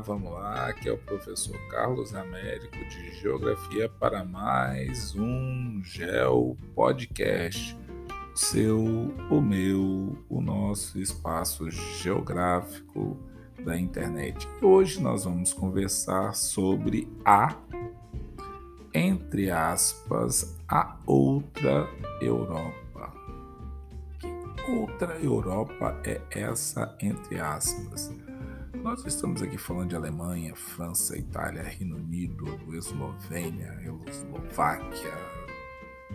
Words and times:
vamos 0.00 0.32
lá. 0.32 0.68
Aqui 0.68 0.88
é 0.88 0.92
o 0.92 0.98
professor 0.98 1.56
Carlos 1.68 2.14
Américo 2.14 2.76
de 2.88 3.20
Geografia 3.20 3.88
para 3.88 4.24
mais 4.24 5.14
um 5.14 5.82
Geo 5.84 6.56
Podcast. 6.74 7.76
O 8.34 8.38
seu, 8.38 8.78
o 9.30 9.40
meu, 9.42 10.16
o 10.28 10.40
nosso 10.40 10.98
espaço 10.98 11.70
geográfico 11.70 13.18
da 13.62 13.78
internet. 13.78 14.48
Hoje 14.62 15.02
nós 15.02 15.24
vamos 15.24 15.52
conversar 15.52 16.34
sobre 16.34 17.06
a, 17.22 17.54
entre 18.94 19.50
aspas, 19.50 20.56
a 20.66 20.96
outra 21.04 21.86
Europa. 22.22 23.12
Que 24.18 24.72
outra 24.72 25.18
Europa 25.18 26.00
é 26.04 26.22
essa, 26.30 26.96
entre 27.02 27.38
aspas? 27.38 28.10
Nós 28.82 29.04
estamos 29.04 29.42
aqui 29.42 29.58
falando 29.58 29.90
de 29.90 29.96
Alemanha, 29.96 30.56
França, 30.56 31.16
Itália, 31.16 31.62
Reino 31.62 31.96
Unido, 31.96 32.46
Eslovênia, 32.74 33.78
Eslováquia, 34.08 35.12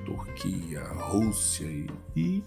Turquia, 0.03 0.83
Rússia 0.83 1.63
e, 1.63 1.87
e 2.15 2.43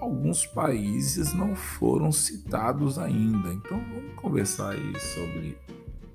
alguns 0.00 0.44
países 0.44 1.32
não 1.32 1.54
foram 1.54 2.10
citados 2.10 2.98
ainda. 2.98 3.52
Então 3.52 3.78
vamos 3.78 4.14
conversar 4.16 4.70
aí 4.70 4.98
sobre 4.98 5.56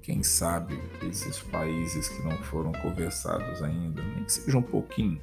quem 0.02 0.22
sabe 0.22 0.78
esses 1.10 1.40
países 1.40 2.10
que 2.10 2.22
não 2.24 2.38
foram 2.44 2.74
conversados 2.74 3.64
ainda, 3.64 4.04
nem 4.04 4.26
que 4.26 4.34
seja 4.34 4.58
um 4.58 4.62
pouquinho. 4.62 5.22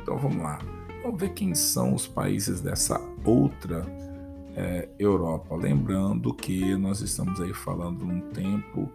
Então 0.00 0.16
vamos 0.16 0.40
lá. 0.40 0.60
Vamos 1.02 1.20
ver 1.20 1.30
quem 1.30 1.56
são 1.56 1.92
os 1.92 2.06
países 2.06 2.60
dessa 2.60 3.00
outra 3.24 3.84
é, 4.56 4.88
Europa. 4.98 5.54
Lembrando 5.56 6.32
que 6.34 6.74
nós 6.76 7.00
estamos 7.00 7.40
aí 7.40 7.52
falando 7.52 8.04
um 8.04 8.20
tempo 8.30 8.90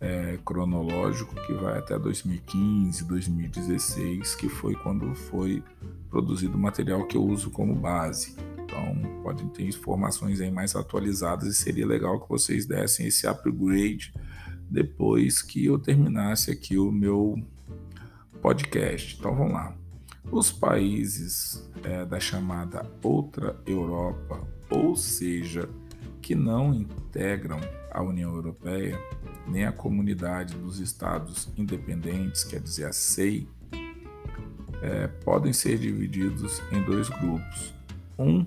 é, 0.00 0.38
cronológico 0.44 1.34
que 1.46 1.52
vai 1.54 1.78
até 1.78 1.98
2015, 1.98 3.04
2016, 3.04 4.34
que 4.34 4.48
foi 4.48 4.74
quando 4.74 5.14
foi 5.14 5.62
produzido 6.10 6.56
o 6.56 6.60
material 6.60 7.06
que 7.06 7.16
eu 7.16 7.24
uso 7.24 7.50
como 7.50 7.74
base. 7.74 8.36
Então, 8.58 9.22
podem 9.22 9.48
ter 9.48 9.64
informações 9.66 10.40
aí 10.40 10.50
mais 10.50 10.74
atualizadas 10.74 11.48
e 11.48 11.54
seria 11.54 11.86
legal 11.86 12.20
que 12.20 12.28
vocês 12.28 12.66
dessem 12.66 13.06
esse 13.06 13.26
upgrade 13.26 14.12
depois 14.68 15.40
que 15.42 15.64
eu 15.64 15.78
terminasse 15.78 16.50
aqui 16.50 16.76
o 16.76 16.90
meu 16.90 17.40
podcast. 18.42 19.16
Então, 19.18 19.34
vamos 19.34 19.52
lá. 19.52 19.76
Os 20.30 20.50
países 20.50 21.70
é, 21.84 22.04
da 22.04 22.18
chamada 22.18 22.90
Outra 23.02 23.56
Europa, 23.64 24.46
ou 24.70 24.96
seja, 24.96 25.68
que 26.20 26.34
não 26.34 26.74
integram 26.74 27.60
a 27.90 28.02
União 28.02 28.34
Europeia, 28.34 28.98
nem 29.46 29.64
a 29.64 29.72
Comunidade 29.72 30.54
dos 30.54 30.80
Estados 30.80 31.48
Independentes, 31.56 32.44
quer 32.44 32.60
dizer, 32.60 32.86
a 32.86 32.92
CEI, 32.92 33.48
é, 34.82 35.06
podem 35.06 35.52
ser 35.52 35.78
divididos 35.78 36.60
em 36.72 36.82
dois 36.82 37.08
grupos. 37.08 37.74
Um, 38.18 38.44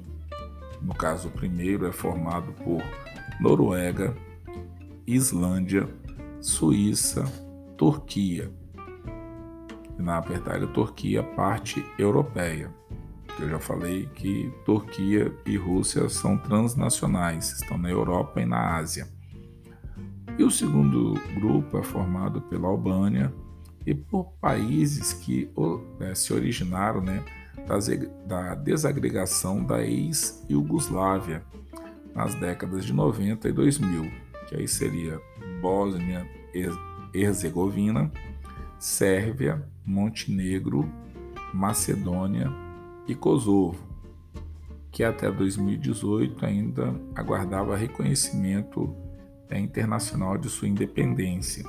no 0.82 0.94
caso 0.94 1.28
o 1.28 1.32
primeiro, 1.32 1.88
é 1.88 1.92
formado 1.92 2.52
por 2.64 2.82
Noruega, 3.40 4.16
Islândia, 5.08 5.88
Suíça, 6.40 7.24
Turquia 7.78 8.52
na 10.00 10.22
verdade, 10.22 10.64
a 10.64 10.68
Turquia 10.68 11.22
parte 11.22 11.86
europeia. 11.98 12.74
Eu 13.40 13.48
já 13.48 13.60
falei 13.60 14.06
que 14.16 14.52
Turquia 14.66 15.34
e 15.46 15.56
Rússia 15.56 16.10
são 16.10 16.38
transnacionais, 16.38 17.54
estão 17.54 17.78
na 17.78 17.90
Europa 17.90 18.42
e 18.42 18.46
na 18.46 18.76
Ásia. 18.76 19.08
E 20.38 20.44
o 20.44 20.52
segundo 20.52 21.14
grupo 21.36 21.78
é 21.78 21.84
formado 21.84 22.42
pela 22.42 22.68
Albânia 22.68 23.34
e 23.86 23.96
por 23.96 24.34
países 24.42 25.14
que 25.14 25.50
é, 26.02 26.14
se 26.14 26.34
originaram 26.34 27.00
né, 27.00 27.24
da 28.28 28.56
desagregação 28.56 29.64
da 29.64 29.82
ex-Yugoslávia 29.86 31.42
nas 32.14 32.36
décadas 32.36 32.84
de 32.84 32.92
90 32.92 33.48
e 33.48 33.54
2000, 33.54 34.12
que 34.50 34.56
aí 34.58 34.68
seria 34.68 35.20
Bósnia 35.62 36.28
e 36.54 36.68
Herzegovina, 37.18 38.12
Sérvia, 38.78 39.66
Montenegro, 39.86 40.92
Macedônia 41.54 42.69
e 43.10 43.16
Kosovo, 43.16 43.76
que 44.92 45.04
até 45.04 45.32
2018 45.32 46.46
ainda 46.46 46.94
aguardava 47.16 47.76
reconhecimento 47.76 48.96
internacional 49.52 50.38
de 50.38 50.48
sua 50.48 50.68
independência. 50.68 51.64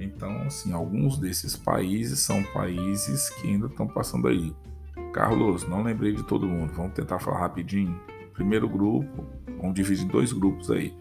Então, 0.00 0.30
assim, 0.42 0.72
alguns 0.72 1.18
desses 1.18 1.54
países 1.56 2.20
são 2.20 2.42
países 2.42 3.28
que 3.30 3.48
ainda 3.48 3.66
estão 3.66 3.86
passando 3.86 4.28
aí. 4.28 4.54
Carlos, 5.12 5.68
não 5.68 5.82
lembrei 5.82 6.14
de 6.14 6.22
todo 6.22 6.48
mundo, 6.48 6.72
vamos 6.72 6.94
tentar 6.94 7.18
falar 7.18 7.40
rapidinho. 7.40 7.98
Primeiro 8.32 8.68
grupo, 8.68 9.26
vamos 9.58 9.74
dividir 9.74 10.04
em 10.04 10.08
dois 10.08 10.32
grupos 10.32 10.70
aí. 10.70 10.94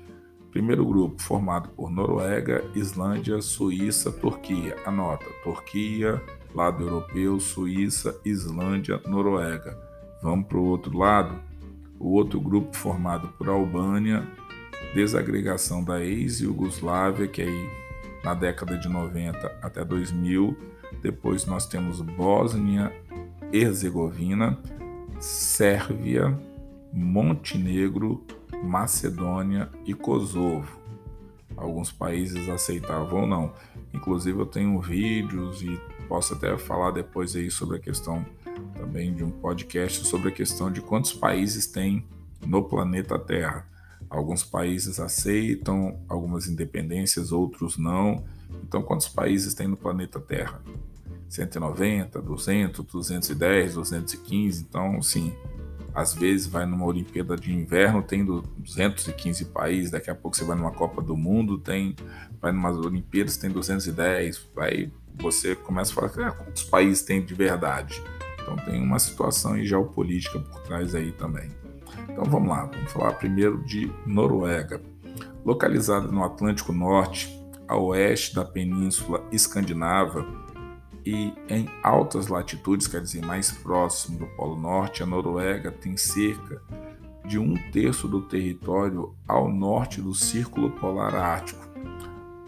Primeiro 0.52 0.86
grupo 0.86 1.22
formado 1.22 1.70
por 1.70 1.90
Noruega, 1.90 2.64
Islândia, 2.76 3.42
Suíça, 3.42 4.12
Turquia. 4.12 4.76
Anota: 4.86 5.26
Turquia, 5.44 6.22
lado 6.56 6.84
europeu, 6.84 7.40
Suíça, 7.40 8.20
Islândia, 8.24 9.02
Noruega. 9.06 9.78
Vamos 10.22 10.48
para 10.48 10.58
o 10.58 10.64
outro 10.64 10.98
lado. 10.98 11.38
O 12.00 12.14
outro 12.14 12.40
grupo 12.40 12.76
formado 12.76 13.28
por 13.38 13.50
Albânia, 13.50 14.28
desagregação 14.94 15.84
da 15.84 16.04
ex-Yugoslávia, 16.04 17.28
que 17.28 17.42
aí 17.42 17.70
na 18.24 18.34
década 18.34 18.78
de 18.78 18.90
90 18.90 19.60
até 19.62 19.84
2000. 19.84 20.58
Depois 21.02 21.46
nós 21.46 21.66
temos 21.68 22.02
Bósnia, 22.02 22.92
Herzegovina, 23.52 24.58
Sérvia, 25.20 26.38
Montenegro, 26.92 28.26
Macedônia 28.64 29.70
e 29.86 29.94
Kosovo. 29.94 30.80
Alguns 31.56 31.92
países 31.92 32.50
aceitavam 32.50 33.22
ou 33.22 33.28
não. 33.28 33.54
Inclusive 33.94 34.40
eu 34.40 34.46
tenho 34.46 34.80
vídeos 34.80 35.62
e 35.62 35.80
posso 36.08 36.34
até 36.34 36.58
falar 36.58 36.92
depois 36.92 37.36
aí 37.36 37.50
sobre 37.50 37.78
a 37.78 37.80
questão 37.80 38.26
também 38.74 39.14
de 39.14 39.24
um 39.24 39.32
podcast 39.32 40.06
sobre 40.08 40.30
a 40.30 40.32
questão 40.32 40.72
de 40.72 40.82
quantos 40.82 41.14
países 41.14 41.68
tem 41.68 42.06
no 42.46 42.64
planeta 42.64 43.18
Terra. 43.18 43.68
Alguns 44.10 44.44
países 44.44 45.00
aceitam 45.00 46.00
algumas 46.08 46.48
independências, 46.48 47.32
outros 47.32 47.78
não. 47.78 48.24
Então, 48.64 48.82
quantos 48.82 49.08
países 49.08 49.54
tem 49.54 49.68
no 49.68 49.76
planeta 49.76 50.20
Terra? 50.20 50.62
190, 51.28 52.22
200, 52.22 52.86
210, 52.86 53.74
215. 53.74 54.62
Então, 54.62 55.02
sim, 55.02 55.34
às 55.94 56.14
vezes 56.14 56.46
vai 56.46 56.66
numa 56.66 56.86
Olimpíada 56.86 57.36
de 57.36 57.54
Inverno, 57.54 58.04
tem 58.04 58.24
215 58.24 59.46
países, 59.46 59.92
daqui 59.92 60.10
a 60.10 60.16
pouco 60.16 60.38
você 60.38 60.44
vai 60.44 60.56
numa 60.56 60.72
Copa 60.72 61.02
do 61.02 61.16
Mundo, 61.16 61.58
tem 61.58 61.96
vai 62.42 62.52
numa 62.52 62.70
Olimpíadas, 62.70 63.38
tem 63.38 63.50
210, 63.50 64.48
aí 64.58 64.92
você 65.18 65.56
começa 65.56 65.92
a 65.92 66.10
falar, 66.10 66.28
ah, 66.28 66.32
quantos 66.32 66.64
países 66.64 67.04
tem 67.04 67.24
de 67.24 67.34
verdade? 67.34 68.02
Então 68.42 68.56
tem 68.58 68.82
uma 68.82 69.00
situação 69.00 69.58
geopolítica 69.64 70.40
por 70.40 70.62
trás 70.62 70.94
aí 70.94 71.12
também. 71.12 71.50
Então 72.10 72.24
vamos 72.26 72.50
lá, 72.50 72.66
vamos 72.66 72.92
falar 72.92 73.14
primeiro 73.14 73.64
de 73.64 73.92
Noruega. 74.06 74.82
Localizada 75.44 76.08
no 76.08 76.24
Atlântico 76.24 76.72
Norte, 76.72 77.30
a 77.68 77.78
oeste 77.78 78.36
da 78.36 78.46
Península 78.46 79.24
Escandinava, 79.32 80.26
e 81.06 81.32
em 81.48 81.70
altas 81.84 82.28
latitudes, 82.28 82.88
quer 82.88 83.00
dizer, 83.00 83.24
mais 83.24 83.52
próximo 83.52 84.18
do 84.18 84.26
Polo 84.26 84.60
Norte, 84.60 85.04
a 85.04 85.06
Noruega 85.06 85.72
tem 85.72 85.96
cerca 85.96 86.62
de 87.24 87.38
um 87.38 87.54
terço 87.72 88.08
do 88.08 88.22
território 88.22 89.16
ao 89.28 89.48
norte 89.48 90.02
do 90.02 90.14
Círculo 90.16 90.72
Polar 90.72 91.14
Ártico, 91.14 91.64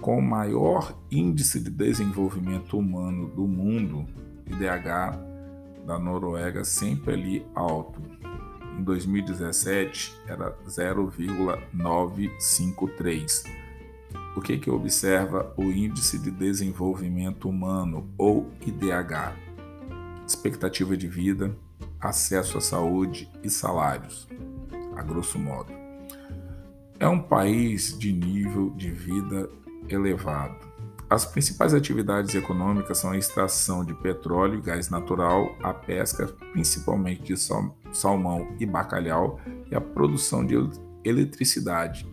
com 0.02 0.20
o 0.20 0.22
maior 0.22 0.98
índice 1.12 1.60
de 1.60 1.70
desenvolvimento 1.70 2.78
humano 2.78 3.28
do 3.28 3.46
mundo, 3.48 4.06
IDH 4.46 5.20
da 5.86 6.00
Noruega 6.00 6.64
sempre 6.64 7.14
ali 7.14 7.46
alto. 7.56 8.02
Em 8.78 8.84
2017 8.84 10.16
era 10.28 10.56
0,953 10.68 13.68
o 14.38 14.42
que, 14.42 14.60
que 14.60 14.70
observa 14.70 15.52
o 15.58 15.64
Índice 15.64 16.20
de 16.20 16.30
Desenvolvimento 16.30 17.50
Humano, 17.50 18.08
ou 18.20 18.52
IDH? 18.62 19.34
Expectativa 20.28 20.96
de 20.96 21.08
vida, 21.08 21.58
acesso 22.00 22.60
à 22.60 22.62
saúde 22.62 23.28
e 23.44 23.50
salários, 23.50 24.28
a 24.96 25.02
grosso 25.02 25.40
modo. 25.40 25.74
É 27.00 27.08
um 27.08 27.20
país 27.20 27.98
de 27.98 28.14
nível 28.14 28.70
de 28.76 28.92
vida 28.92 29.50
elevado. 29.90 30.68
As 31.10 31.26
principais 31.26 31.74
atividades 31.74 32.36
econômicas 32.36 32.98
são 32.98 33.12
a 33.12 33.18
extração 33.18 33.86
de 33.86 33.94
petróleo 33.94 34.60
e 34.60 34.62
gás 34.62 34.90
natural, 34.90 35.56
a 35.64 35.74
pesca, 35.74 36.28
principalmente 36.52 37.34
de 37.34 37.38
salmão 37.94 38.56
e 38.60 38.66
bacalhau, 38.66 39.40
e 39.72 39.76
a 39.76 39.80
produção 39.80 40.46
de 40.46 40.56
eletricidade 41.06 42.06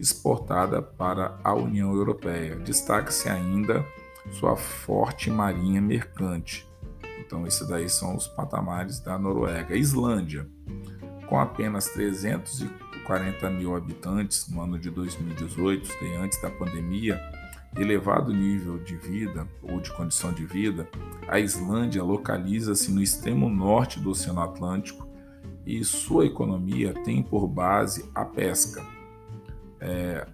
exportada 0.00 0.82
para 0.82 1.38
a 1.44 1.54
União 1.54 1.94
Europeia. 1.94 2.56
Destaca-se 2.56 3.28
ainda 3.28 3.86
sua 4.32 4.56
forte 4.56 5.30
marinha 5.30 5.80
mercante. 5.80 6.68
Então, 7.20 7.46
esses 7.46 7.68
daí 7.68 7.88
são 7.88 8.16
os 8.16 8.26
patamares 8.26 8.98
da 8.98 9.16
Noruega. 9.16 9.76
Islândia, 9.76 10.48
com 11.28 11.38
apenas 11.38 11.86
340 11.90 12.89
mil 13.50 13.74
habitantes 13.74 14.48
no 14.48 14.60
ano 14.60 14.78
de 14.78 14.90
2018, 14.90 15.90
antes 16.20 16.40
da 16.40 16.50
pandemia, 16.50 17.20
elevado 17.76 18.32
nível 18.32 18.78
de 18.78 18.96
vida 18.96 19.46
ou 19.62 19.80
de 19.80 19.92
condição 19.92 20.32
de 20.32 20.44
vida, 20.44 20.88
a 21.28 21.38
Islândia 21.38 22.02
localiza-se 22.02 22.90
no 22.90 23.02
extremo 23.02 23.48
norte 23.48 24.00
do 24.00 24.10
Oceano 24.10 24.40
Atlântico 24.40 25.08
e 25.64 25.84
sua 25.84 26.26
economia 26.26 26.92
tem 27.04 27.22
por 27.22 27.46
base 27.46 28.08
a 28.14 28.24
pesca. 28.24 28.84
É, 29.78 30.26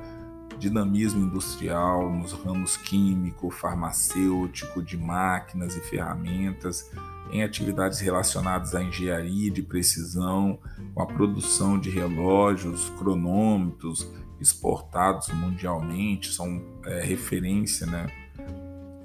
dinamismo 0.59 1.25
industrial 1.25 2.13
nos 2.13 2.31
ramos 2.31 2.77
químico, 2.77 3.49
farmacêutico, 3.49 4.83
de 4.83 4.95
máquinas 4.95 5.75
e 5.75 5.81
ferramentas, 5.81 6.91
em 7.31 7.41
atividades 7.41 7.99
relacionadas 7.99 8.75
à 8.75 8.83
engenharia 8.83 9.49
de 9.49 9.63
precisão, 9.63 10.59
com 10.93 11.01
a 11.01 11.07
produção 11.07 11.79
de 11.79 11.89
relógios, 11.89 12.89
cronômetros 12.99 14.07
exportados 14.39 15.29
mundialmente, 15.29 16.31
são 16.31 16.63
é, 16.85 17.01
referência, 17.01 17.87
né? 17.87 18.05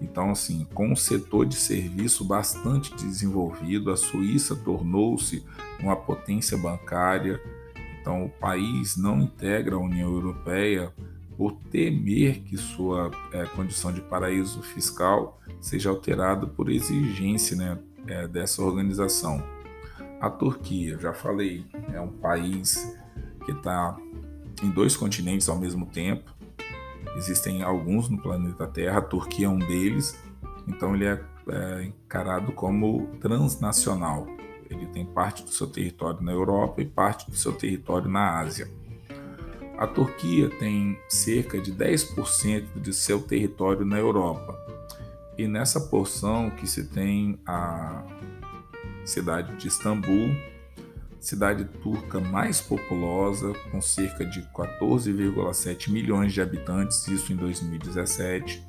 Então, 0.00 0.30
assim, 0.30 0.66
com 0.72 0.92
um 0.92 0.96
setor 0.96 1.46
de 1.46 1.56
serviço 1.56 2.24
bastante 2.24 2.94
desenvolvido, 2.94 3.90
a 3.90 3.96
Suíça 3.96 4.56
tornou-se 4.56 5.44
uma 5.80 5.94
potência 5.94 6.56
bancária 6.56 7.40
então, 8.00 8.24
o 8.24 8.28
país 8.28 8.96
não 8.96 9.20
integra 9.20 9.76
a 9.76 9.78
União 9.78 10.10
Europeia 10.10 10.92
por 11.36 11.52
temer 11.70 12.40
que 12.40 12.56
sua 12.56 13.10
é, 13.32 13.44
condição 13.46 13.92
de 13.92 14.00
paraíso 14.00 14.62
fiscal 14.62 15.38
seja 15.60 15.90
alterada 15.90 16.46
por 16.46 16.70
exigência 16.70 17.56
né, 17.56 17.78
é, 18.06 18.26
dessa 18.26 18.62
organização. 18.62 19.42
A 20.20 20.30
Turquia, 20.30 20.98
já 20.98 21.12
falei, 21.12 21.64
é 21.92 22.00
um 22.00 22.08
país 22.10 22.96
que 23.44 23.52
está 23.52 23.96
em 24.62 24.70
dois 24.70 24.96
continentes 24.96 25.48
ao 25.48 25.58
mesmo 25.58 25.86
tempo. 25.86 26.34
Existem 27.16 27.62
alguns 27.62 28.08
no 28.08 28.18
planeta 28.18 28.66
Terra, 28.66 28.98
a 28.98 29.02
Turquia 29.02 29.46
é 29.46 29.48
um 29.48 29.58
deles, 29.58 30.18
então 30.66 30.94
ele 30.94 31.06
é, 31.06 31.20
é 31.48 31.84
encarado 31.84 32.52
como 32.52 33.08
transnacional. 33.20 34.26
Ele 34.68 34.86
tem 34.86 35.04
parte 35.04 35.42
do 35.42 35.50
seu 35.50 35.66
território 35.66 36.22
na 36.22 36.30
Europa 36.30 36.80
e 36.80 36.86
parte 36.86 37.28
do 37.28 37.36
seu 37.36 37.52
território 37.52 38.08
na 38.08 38.38
Ásia. 38.38 38.68
A 39.76 39.86
Turquia 39.86 40.48
tem 40.48 40.98
cerca 41.08 41.58
de 41.58 41.72
10% 41.72 42.80
de 42.80 42.92
seu 42.92 43.20
território 43.20 43.84
na 43.84 43.98
Europa. 43.98 44.56
E 45.36 45.48
nessa 45.48 45.80
porção 45.80 46.50
que 46.50 46.66
se 46.66 46.84
tem 46.84 47.40
a 47.46 48.04
cidade 49.04 49.56
de 49.56 49.68
Istambul, 49.68 50.36
cidade 51.20 51.66
turca 51.82 52.18
mais 52.18 52.60
populosa, 52.60 53.52
com 53.70 53.80
cerca 53.80 54.24
de 54.24 54.40
14,7 54.54 55.90
milhões 55.90 56.32
de 56.32 56.40
habitantes, 56.40 57.06
isso 57.08 57.32
em 57.32 57.36
2017. 57.36 58.66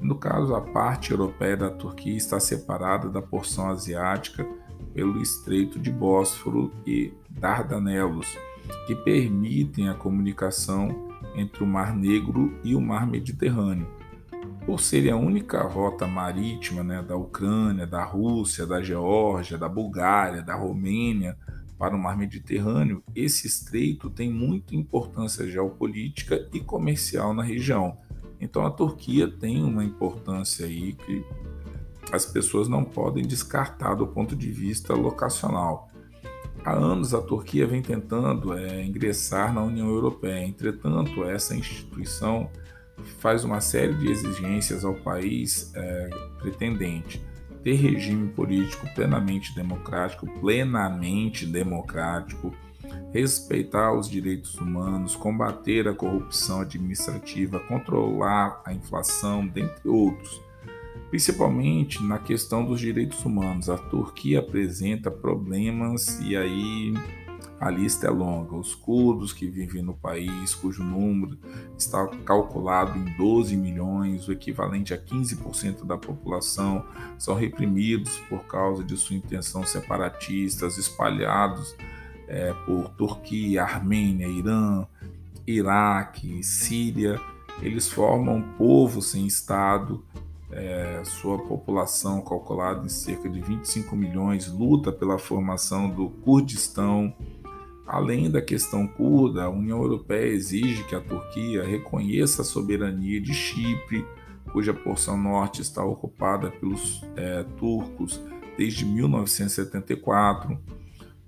No 0.00 0.16
caso, 0.16 0.54
a 0.54 0.60
parte 0.60 1.10
europeia 1.10 1.56
da 1.56 1.70
Turquia 1.70 2.16
está 2.16 2.40
separada 2.40 3.08
da 3.10 3.20
porção 3.20 3.68
asiática 3.68 4.46
pelo 4.94 5.20
Estreito 5.20 5.78
de 5.78 5.90
Bósforo 5.90 6.72
e 6.86 7.12
Dardanelos, 7.28 8.26
que 8.86 8.94
permitem 8.94 9.88
a 9.88 9.94
comunicação 9.94 11.10
entre 11.34 11.62
o 11.62 11.66
Mar 11.66 11.94
Negro 11.94 12.58
e 12.64 12.74
o 12.74 12.80
Mar 12.80 13.06
Mediterrâneo. 13.06 13.86
Por 14.64 14.80
ser 14.80 15.08
a 15.10 15.16
única 15.16 15.62
rota 15.62 16.06
marítima 16.06 16.82
né, 16.82 17.02
da 17.02 17.14
Ucrânia, 17.14 17.86
da 17.86 18.02
Rússia, 18.02 18.66
da 18.66 18.82
Geórgia, 18.82 19.56
da 19.56 19.68
Bulgária, 19.68 20.42
da 20.42 20.54
Romênia 20.54 21.36
para 21.78 21.94
o 21.94 21.98
Mar 21.98 22.16
Mediterrâneo, 22.16 23.02
esse 23.14 23.46
estreito 23.46 24.08
tem 24.08 24.30
muita 24.30 24.74
importância 24.74 25.46
geopolítica 25.46 26.48
e 26.52 26.60
comercial 26.60 27.34
na 27.34 27.42
região. 27.42 27.98
Então 28.40 28.64
a 28.64 28.70
Turquia 28.70 29.28
tem 29.28 29.62
uma 29.62 29.84
importância 29.84 30.66
aí 30.66 30.92
que 30.92 31.24
as 32.12 32.24
pessoas 32.24 32.68
não 32.68 32.84
podem 32.84 33.26
descartar 33.26 33.94
do 33.94 34.06
ponto 34.06 34.36
de 34.36 34.50
vista 34.50 34.94
locacional. 34.94 35.90
Há 36.64 36.72
anos 36.72 37.14
a 37.14 37.20
Turquia 37.20 37.66
vem 37.66 37.82
tentando 37.82 38.52
é, 38.54 38.84
ingressar 38.84 39.52
na 39.52 39.62
União 39.62 39.88
Europeia, 39.88 40.44
entretanto, 40.44 41.24
essa 41.24 41.54
instituição 41.54 42.50
faz 43.18 43.44
uma 43.44 43.60
série 43.60 43.94
de 43.94 44.10
exigências 44.10 44.84
ao 44.84 44.94
país 44.94 45.72
é, 45.74 46.08
pretendente. 46.38 47.24
Ter 47.66 47.74
regime 47.74 48.28
político 48.28 48.86
plenamente 48.94 49.52
democrático, 49.52 50.24
plenamente 50.38 51.44
democrático, 51.44 52.54
respeitar 53.12 53.92
os 53.92 54.08
direitos 54.08 54.54
humanos, 54.54 55.16
combater 55.16 55.88
a 55.88 55.92
corrupção 55.92 56.60
administrativa, 56.60 57.58
controlar 57.58 58.62
a 58.64 58.72
inflação, 58.72 59.44
dentre 59.44 59.88
outros 59.88 60.40
principalmente 61.10 62.00
na 62.04 62.20
questão 62.20 62.64
dos 62.64 62.78
direitos 62.78 63.24
humanos. 63.24 63.68
A 63.68 63.76
Turquia 63.76 64.38
apresenta 64.38 65.10
problemas 65.10 66.20
e 66.20 66.36
aí 66.36 66.94
a 67.60 67.70
lista 67.70 68.06
é 68.06 68.10
longa. 68.10 68.54
Os 68.54 68.74
curdos 68.74 69.32
que 69.32 69.46
vivem 69.46 69.82
no 69.82 69.94
país, 69.94 70.54
cujo 70.54 70.82
número 70.82 71.38
está 71.76 72.06
calculado 72.24 72.98
em 72.98 73.04
12 73.16 73.56
milhões, 73.56 74.28
o 74.28 74.32
equivalente 74.32 74.92
a 74.92 74.98
15% 74.98 75.84
da 75.84 75.96
população, 75.96 76.84
são 77.18 77.34
reprimidos 77.34 78.18
por 78.28 78.44
causa 78.44 78.84
de 78.84 78.96
sua 78.96 79.16
intenção 79.16 79.64
separatistas, 79.64 80.76
espalhados 80.76 81.74
é, 82.28 82.52
por 82.64 82.88
Turquia, 82.90 83.62
Armênia, 83.62 84.26
Irã, 84.26 84.86
Iraque, 85.46 86.42
Síria. 86.42 87.20
Eles 87.62 87.88
formam 87.88 88.36
um 88.36 88.42
povo 88.42 89.00
sem 89.00 89.26
Estado 89.26 90.04
é, 90.50 91.02
sua 91.04 91.38
população 91.38 92.20
calculada 92.20 92.84
em 92.84 92.88
cerca 92.88 93.28
de 93.28 93.40
25 93.40 93.96
milhões, 93.96 94.48
luta 94.48 94.92
pela 94.92 95.18
formação 95.18 95.88
do 95.88 96.08
Kurdistão. 96.08 97.12
Além 97.86 98.28
da 98.28 98.42
questão 98.42 98.86
curda, 98.86 99.44
a 99.44 99.48
União 99.48 99.80
Europeia 99.80 100.32
exige 100.32 100.82
que 100.84 100.94
a 100.94 101.00
Turquia 101.00 101.64
reconheça 101.64 102.42
a 102.42 102.44
soberania 102.44 103.20
de 103.20 103.32
Chipre, 103.32 104.04
cuja 104.52 104.74
porção 104.74 105.16
norte 105.16 105.62
está 105.62 105.84
ocupada 105.84 106.50
pelos 106.50 107.04
é, 107.16 107.44
turcos 107.56 108.20
desde 108.56 108.84
1974, 108.84 110.58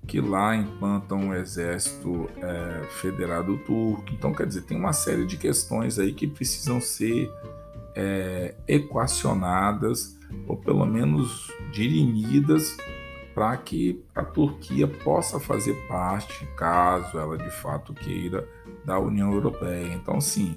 que 0.07 0.21
lá 0.21 0.57
implantam 0.57 1.29
o 1.29 1.35
exército 1.35 2.29
é, 2.38 2.87
federado 2.91 3.59
turco. 3.59 4.07
Então, 4.12 4.33
quer 4.33 4.47
dizer, 4.47 4.62
tem 4.62 4.77
uma 4.77 4.93
série 4.93 5.27
de 5.27 5.37
questões 5.37 5.99
aí 5.99 6.12
que 6.12 6.27
precisam 6.27 6.81
ser 6.81 7.31
é, 7.95 8.55
equacionadas 8.67 10.19
ou 10.47 10.57
pelo 10.57 10.85
menos 10.87 11.53
dirimidas 11.71 12.77
para 13.38 13.57
que 13.57 14.02
a 14.16 14.25
Turquia 14.25 14.88
possa 14.88 15.38
fazer 15.38 15.75
parte, 15.87 16.45
caso 16.57 17.16
ela 17.16 17.38
de 17.38 17.52
fato 17.52 17.95
queira, 17.95 18.49
da 18.85 18.99
União 18.99 19.33
Europeia. 19.33 19.95
Então, 19.95 20.21
sim, 20.21 20.57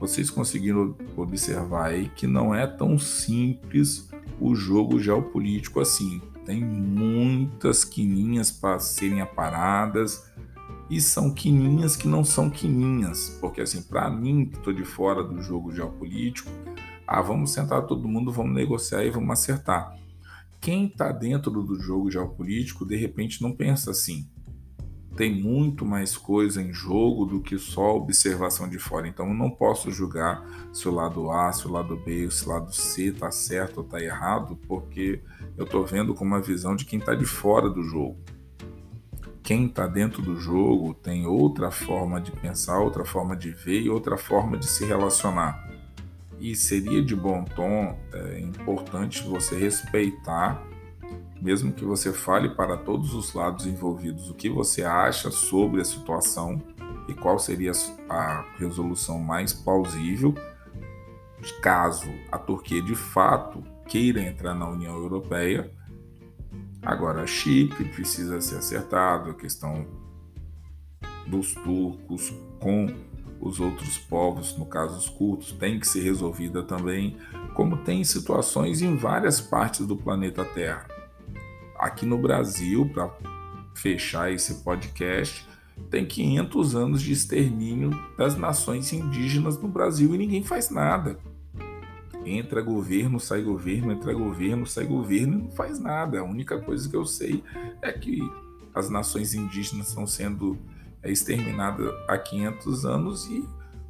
vocês 0.00 0.28
conseguiram 0.28 0.96
observar 1.16 1.90
aí 1.90 2.08
que 2.08 2.26
não 2.26 2.52
é 2.52 2.66
tão 2.66 2.98
simples 2.98 4.10
o 4.40 4.56
jogo 4.56 4.98
geopolítico 4.98 5.78
assim. 5.78 6.20
Tem 6.44 6.64
muitas 6.64 7.84
quininhas 7.84 8.50
para 8.50 8.80
serem 8.80 9.20
aparadas 9.20 10.28
e 10.90 11.00
são 11.00 11.32
quininhas 11.32 11.94
que 11.94 12.08
não 12.08 12.24
são 12.24 12.50
quininhas, 12.50 13.38
porque 13.40 13.60
assim, 13.60 13.80
para 13.82 14.10
mim, 14.10 14.46
que 14.46 14.58
estou 14.58 14.72
de 14.72 14.84
fora 14.84 15.22
do 15.22 15.40
jogo 15.40 15.70
geopolítico, 15.70 16.50
ah, 17.06 17.22
vamos 17.22 17.52
sentar 17.52 17.86
todo 17.86 18.08
mundo, 18.08 18.32
vamos 18.32 18.52
negociar 18.52 19.04
e 19.04 19.10
vamos 19.10 19.30
acertar. 19.30 20.02
Quem 20.64 20.86
está 20.86 21.12
dentro 21.12 21.62
do 21.62 21.78
jogo 21.78 22.10
geopolítico, 22.10 22.86
de 22.86 22.96
repente, 22.96 23.42
não 23.42 23.54
pensa 23.54 23.90
assim. 23.90 24.26
Tem 25.14 25.30
muito 25.30 25.84
mais 25.84 26.16
coisa 26.16 26.62
em 26.62 26.72
jogo 26.72 27.26
do 27.26 27.42
que 27.42 27.58
só 27.58 27.94
observação 27.94 28.66
de 28.66 28.78
fora. 28.78 29.06
Então, 29.06 29.28
eu 29.28 29.34
não 29.34 29.50
posso 29.50 29.90
julgar 29.90 30.42
se 30.72 30.88
o 30.88 30.90
lado 30.90 31.30
A, 31.30 31.52
se 31.52 31.68
o 31.68 31.70
lado 31.70 31.94
B, 31.98 32.30
se 32.30 32.46
o 32.46 32.48
lado 32.48 32.74
C 32.74 33.08
está 33.08 33.30
certo 33.30 33.80
ou 33.80 33.84
está 33.84 34.02
errado, 34.02 34.56
porque 34.66 35.22
eu 35.54 35.66
estou 35.66 35.84
vendo 35.84 36.14
com 36.14 36.24
uma 36.24 36.40
visão 36.40 36.74
de 36.74 36.86
quem 36.86 36.98
está 36.98 37.14
de 37.14 37.26
fora 37.26 37.68
do 37.68 37.82
jogo 37.82 38.16
quem 39.42 39.66
está 39.66 39.86
dentro 39.86 40.22
do 40.22 40.36
jogo 40.36 40.94
tem 40.94 41.26
outra 41.26 41.70
forma 41.70 42.18
de 42.18 42.32
pensar, 42.32 42.78
outra 42.78 43.04
forma 43.04 43.36
de 43.36 43.50
ver 43.50 43.82
e 43.82 43.90
outra 43.90 44.16
forma 44.16 44.56
de 44.56 44.66
se 44.66 44.86
relacionar. 44.86 45.73
E 46.44 46.54
seria 46.54 47.02
de 47.02 47.16
bom 47.16 47.42
tom, 47.42 47.98
é 48.12 48.38
importante 48.38 49.26
você 49.26 49.58
respeitar, 49.58 50.62
mesmo 51.40 51.72
que 51.72 51.86
você 51.86 52.12
fale 52.12 52.50
para 52.50 52.76
todos 52.76 53.14
os 53.14 53.32
lados 53.32 53.64
envolvidos 53.66 54.28
o 54.28 54.34
que 54.34 54.50
você 54.50 54.84
acha 54.84 55.30
sobre 55.30 55.80
a 55.80 55.84
situação 55.86 56.60
e 57.08 57.14
qual 57.14 57.38
seria 57.38 57.72
a 58.10 58.44
resolução 58.58 59.18
mais 59.18 59.54
plausível, 59.54 60.34
caso 61.62 62.10
a 62.30 62.36
Turquia 62.36 62.82
de 62.82 62.94
fato 62.94 63.62
queira 63.88 64.20
entrar 64.20 64.52
na 64.52 64.68
União 64.68 64.96
Europeia. 64.96 65.72
Agora, 66.82 67.26
Chipre 67.26 67.86
precisa 67.86 68.38
ser 68.42 68.58
acertado, 68.58 69.30
a 69.30 69.34
questão 69.34 69.86
dos 71.26 71.54
turcos 71.54 72.34
com 72.60 73.13
os 73.44 73.60
outros 73.60 73.98
povos, 73.98 74.56
no 74.56 74.64
caso 74.64 74.96
os 74.96 75.06
curtos, 75.06 75.52
tem 75.52 75.78
que 75.78 75.86
ser 75.86 76.00
resolvida 76.00 76.62
também, 76.62 77.18
como 77.54 77.76
tem 77.76 78.02
situações 78.02 78.80
em 78.80 78.96
várias 78.96 79.38
partes 79.38 79.86
do 79.86 79.94
planeta 79.94 80.42
Terra. 80.46 80.88
Aqui 81.78 82.06
no 82.06 82.16
Brasil, 82.16 82.88
para 82.88 83.14
fechar 83.74 84.32
esse 84.32 84.64
podcast, 84.64 85.46
tem 85.90 86.06
500 86.06 86.74
anos 86.74 87.02
de 87.02 87.12
extermínio 87.12 87.90
das 88.16 88.34
nações 88.34 88.90
indígenas 88.94 89.60
no 89.60 89.68
Brasil 89.68 90.14
e 90.14 90.18
ninguém 90.18 90.42
faz 90.42 90.70
nada. 90.70 91.18
Entra 92.24 92.62
governo, 92.62 93.20
sai 93.20 93.42
governo, 93.42 93.92
entra 93.92 94.14
governo, 94.14 94.66
sai 94.66 94.86
governo 94.86 95.34
e 95.34 95.42
não 95.42 95.50
faz 95.50 95.78
nada. 95.78 96.20
A 96.20 96.24
única 96.24 96.58
coisa 96.58 96.88
que 96.88 96.96
eu 96.96 97.04
sei 97.04 97.44
é 97.82 97.92
que 97.92 98.18
as 98.74 98.88
nações 98.88 99.34
indígenas 99.34 99.88
estão 99.88 100.06
sendo 100.06 100.58
é, 101.04 101.10
exterminadas 101.10 101.94
há 102.08 102.18
500 102.18 102.86
anos 102.86 103.26
e 103.26 103.46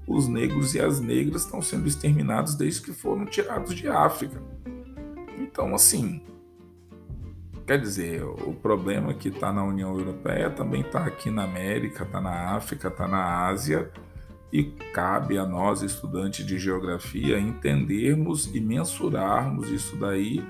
os 0.06 0.28
negros 0.28 0.74
e 0.74 0.80
as 0.80 1.00
negras 1.00 1.42
estão 1.42 1.62
sendo 1.62 1.88
exterminados 1.88 2.54
desde 2.54 2.82
que 2.82 2.92
foram 2.92 3.24
tirados 3.24 3.74
de 3.74 3.88
África. 3.88 4.42
Então, 5.38 5.74
assim, 5.74 6.20
quer 7.66 7.80
dizer, 7.80 8.22
o 8.22 8.52
problema 8.52 9.14
que 9.14 9.28
está 9.28 9.52
na 9.52 9.64
União 9.64 9.96
Europeia 9.98 10.50
também 10.50 10.82
está 10.82 11.04
aqui 11.04 11.30
na 11.30 11.44
América, 11.44 12.04
está 12.04 12.20
na 12.20 12.54
África, 12.54 12.88
está 12.88 13.08
na 13.08 13.46
Ásia 13.46 13.90
e 14.52 14.64
cabe 14.92 15.38
a 15.38 15.46
nós, 15.46 15.82
estudantes 15.82 16.46
de 16.46 16.58
geografia, 16.58 17.38
entendermos 17.40 18.54
e 18.54 18.60
mensurarmos 18.60 19.68
isso 19.68 19.96
daí 19.96 20.44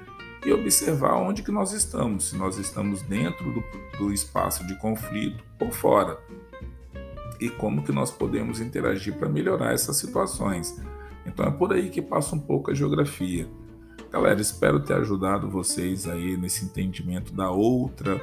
e 0.44 0.52
observar 0.52 1.14
onde 1.14 1.42
que 1.42 1.50
nós 1.50 1.72
estamos, 1.72 2.28
se 2.28 2.36
nós 2.36 2.58
estamos 2.58 3.00
dentro 3.02 3.50
do, 3.52 3.64
do 3.98 4.12
espaço 4.12 4.66
de 4.66 4.78
conflito 4.78 5.42
ou 5.58 5.70
fora, 5.70 6.18
e 7.40 7.48
como 7.48 7.82
que 7.82 7.92
nós 7.92 8.10
podemos 8.10 8.60
interagir 8.60 9.14
para 9.14 9.28
melhorar 9.28 9.72
essas 9.72 9.96
situações. 9.96 10.80
Então 11.26 11.46
é 11.46 11.50
por 11.50 11.72
aí 11.72 11.90
que 11.90 12.02
passa 12.02 12.34
um 12.34 12.40
pouco 12.40 12.70
a 12.70 12.74
geografia. 12.74 13.48
Galera, 14.10 14.40
espero 14.40 14.80
ter 14.80 14.94
ajudado 14.94 15.50
vocês 15.50 16.06
aí 16.06 16.36
nesse 16.36 16.64
entendimento 16.64 17.34
da 17.34 17.50
outra 17.50 18.20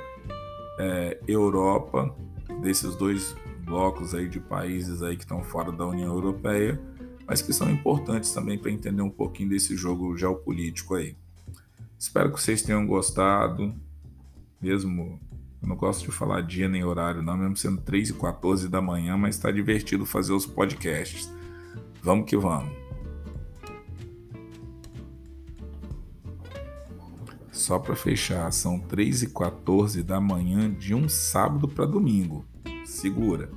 é, 0.80 1.20
Europa, 1.28 2.16
desses 2.62 2.96
dois 2.96 3.36
blocos 3.66 4.14
aí 4.16 4.28
de 4.28 4.40
países 4.40 5.04
aí 5.04 5.16
que 5.16 5.24
estão 5.24 5.44
fora 5.44 5.72
da 5.72 5.86
União 5.86 6.14
Europeia, 6.14 6.80
mas 7.28 7.42
que 7.42 7.54
são 7.54 7.70
importantes 7.70 8.32
também 8.32 8.58
para 8.58 8.72
entender 8.72 9.02
um 9.02 9.10
pouquinho 9.10 9.50
desse 9.50 9.76
jogo 9.76 10.18
geopolítico 10.18 10.96
aí. 10.96 11.16
Espero 11.98 12.32
que 12.32 12.42
vocês 12.42 12.62
tenham 12.62 12.86
gostado, 12.86 13.74
mesmo 14.62 15.20
eu 15.62 15.70
não 15.70 15.76
gosto 15.76 16.06
de 16.06 16.12
falar 16.12 16.42
dia 16.42 16.68
nem 16.68 16.84
horário, 16.84 17.22
não, 17.22 17.38
mesmo 17.38 17.56
sendo 17.56 17.82
3 17.82 18.10
e 18.10 18.14
14 18.14 18.68
da 18.68 18.82
manhã, 18.82 19.16
mas 19.16 19.36
está 19.36 19.52
divertido 19.52 20.06
fazer 20.06 20.34
os 20.34 20.46
podcasts. 20.46 21.32
Vamos 22.02 22.26
que 22.26 22.36
vamos. 22.36 22.74
Só 27.52 27.78
para 27.78 27.96
fechar, 27.96 28.52
são 28.52 28.80
3 28.80 29.24
e 29.24 29.30
14 29.30 30.02
da 30.02 30.20
manhã 30.20 30.74
de 30.74 30.96
um 30.96 31.08
sábado 31.08 31.68
para 31.68 31.86
domingo. 31.86 32.44
Segura. 32.84 33.50